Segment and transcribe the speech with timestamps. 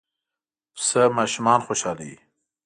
[0.75, 2.17] پسه ماشومان خوشحالوي.